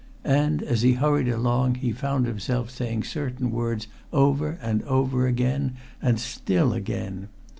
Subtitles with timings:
[0.25, 5.75] And as he hurried along he found himself saying certain words over and over again,
[6.01, 7.27] and still again....